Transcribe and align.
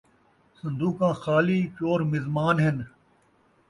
صن٘دوقاں 0.57 1.13
خالی، 1.21 1.59
چور 1.75 1.99
مزمان 2.11 2.57
ہن 2.63 2.77